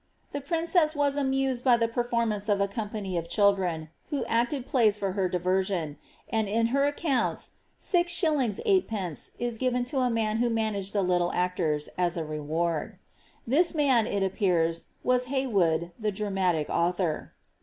[0.19, 4.65] * The princess waf amused by the performance of a company of children, who acted
[4.67, 7.93] playi for her diversion; and in her accounts Gs.
[8.65, 9.31] 8d.
[9.37, 12.97] is given to a man who managed the little actors, as a reward.
[13.45, 17.33] This man, it appears, was Hey wood, the dramatic author.